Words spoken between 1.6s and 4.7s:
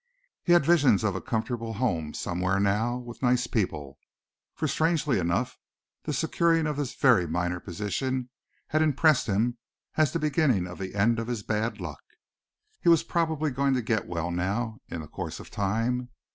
home somewhere now with nice people, for